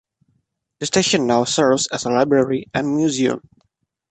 The 0.79 0.87
station 0.87 1.27
now 1.27 1.43
serves 1.43 1.87
as 1.93 2.05
a 2.05 2.09
library 2.09 2.65
and 2.73 2.95
museum. 2.95 3.47